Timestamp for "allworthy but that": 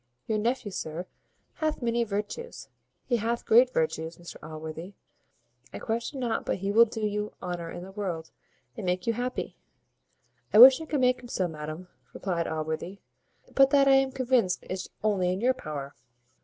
12.47-13.87